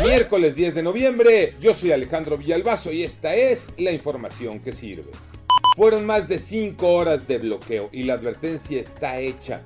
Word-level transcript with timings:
Miércoles 0.00 0.56
10 0.56 0.74
de 0.74 0.82
noviembre, 0.82 1.54
yo 1.60 1.74
soy 1.74 1.92
Alejandro 1.92 2.36
Villalbazo 2.36 2.90
y 2.90 3.04
esta 3.04 3.36
es 3.36 3.68
la 3.76 3.92
información 3.92 4.58
que 4.58 4.72
sirve. 4.72 5.12
Fueron 5.76 6.06
más 6.06 6.28
de 6.28 6.38
5 6.38 6.88
horas 6.88 7.28
de 7.28 7.38
bloqueo 7.38 7.88
y 7.92 8.02
la 8.02 8.14
advertencia 8.14 8.80
está 8.80 9.20
hecha. 9.20 9.62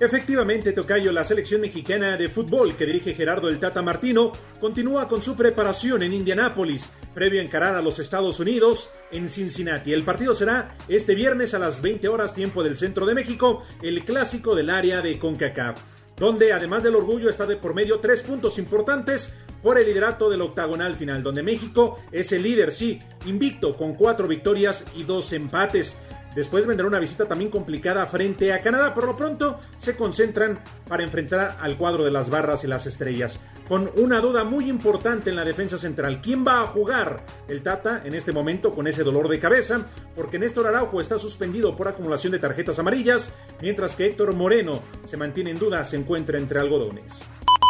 Efectivamente, 0.00 0.72
Tocayo, 0.72 1.12
la 1.12 1.24
selección 1.24 1.60
mexicana 1.60 2.16
de 2.16 2.30
fútbol 2.30 2.74
que 2.74 2.86
dirige 2.86 3.12
Gerardo 3.12 3.50
el 3.50 3.60
Tata 3.60 3.82
Martino 3.82 4.32
continúa 4.58 5.06
con 5.06 5.22
su 5.22 5.36
preparación 5.36 6.02
en 6.02 6.14
Indianápolis, 6.14 6.88
previo 7.14 7.38
a 7.38 7.44
encarar 7.44 7.74
a 7.74 7.82
los 7.82 7.98
Estados 7.98 8.40
Unidos 8.40 8.88
en 9.12 9.28
Cincinnati. 9.28 9.92
El 9.92 10.02
partido 10.02 10.34
será 10.34 10.74
este 10.88 11.14
viernes 11.14 11.52
a 11.52 11.58
las 11.58 11.82
20 11.82 12.08
horas 12.08 12.32
tiempo 12.32 12.62
del 12.62 12.76
centro 12.76 13.04
de 13.04 13.14
México, 13.14 13.62
el 13.82 14.02
clásico 14.06 14.54
del 14.54 14.70
área 14.70 15.02
de 15.02 15.18
CONCACAF, 15.18 15.78
donde 16.16 16.54
además 16.54 16.82
del 16.82 16.96
orgullo 16.96 17.28
está 17.28 17.44
de 17.44 17.56
por 17.56 17.74
medio 17.74 18.00
tres 18.00 18.22
puntos 18.22 18.56
importantes 18.56 19.34
por 19.62 19.78
el 19.78 19.84
liderato 19.84 20.30
del 20.30 20.40
octagonal 20.40 20.96
final, 20.96 21.22
donde 21.22 21.42
México 21.42 21.98
es 22.10 22.32
el 22.32 22.42
líder, 22.44 22.72
sí, 22.72 23.00
invicto, 23.26 23.76
con 23.76 23.94
cuatro 23.94 24.26
victorias 24.28 24.86
y 24.96 25.02
dos 25.02 25.30
empates. 25.34 25.98
Después 26.34 26.66
vendrá 26.66 26.86
una 26.86 27.00
visita 27.00 27.26
también 27.26 27.50
complicada 27.50 28.06
frente 28.06 28.52
a 28.52 28.62
Canadá. 28.62 28.94
Por 28.94 29.04
lo 29.04 29.16
pronto 29.16 29.58
se 29.78 29.96
concentran 29.96 30.60
para 30.88 31.02
enfrentar 31.02 31.56
al 31.60 31.76
cuadro 31.76 32.04
de 32.04 32.10
las 32.10 32.30
barras 32.30 32.64
y 32.64 32.66
las 32.66 32.86
estrellas. 32.86 33.38
Con 33.68 33.90
una 33.96 34.20
duda 34.20 34.44
muy 34.44 34.68
importante 34.68 35.30
en 35.30 35.36
la 35.36 35.44
defensa 35.44 35.78
central. 35.78 36.20
¿Quién 36.20 36.44
va 36.44 36.62
a 36.62 36.66
jugar 36.66 37.24
el 37.48 37.62
Tata 37.62 38.02
en 38.04 38.14
este 38.14 38.32
momento 38.32 38.74
con 38.74 38.86
ese 38.86 39.04
dolor 39.04 39.28
de 39.28 39.38
cabeza? 39.38 39.86
Porque 40.16 40.38
Néstor 40.38 40.66
Araujo 40.66 41.00
está 41.00 41.18
suspendido 41.18 41.76
por 41.76 41.86
acumulación 41.86 42.32
de 42.32 42.40
tarjetas 42.40 42.78
amarillas, 42.78 43.30
mientras 43.60 43.94
que 43.94 44.06
Héctor 44.06 44.32
Moreno 44.32 44.82
se 45.04 45.16
mantiene 45.16 45.50
en 45.50 45.58
duda, 45.58 45.84
se 45.84 45.96
encuentra 45.96 46.38
entre 46.38 46.58
algodones. 46.58 47.22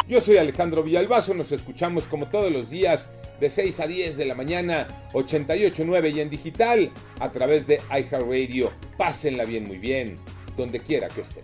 Yo 0.09 0.21
soy 0.21 0.39
Alejandro 0.39 0.83
Villalbazo, 0.83 1.35
nos 1.35 1.53
escuchamos 1.53 2.05
como 2.05 2.29
todos 2.29 2.51
los 2.51 2.69
días 2.69 3.11
de 3.41 3.51
6 3.51 3.81
a 3.81 3.87
10 3.87 4.17
de 4.17 4.25
la 4.27 4.35
mañana, 4.35 4.87
88.9 5.13 6.15
y 6.15 6.21
en 6.21 6.31
digital 6.31 6.91
a 7.19 7.33
través 7.33 7.67
de 7.67 7.81
iHeartRadio. 7.91 8.71
Pásenla 8.97 9.45
bien, 9.45 9.67
muy 9.67 9.79
bien, 9.79 10.19
donde 10.57 10.81
quiera 10.81 11.09
que 11.09 11.23
estén. 11.23 11.43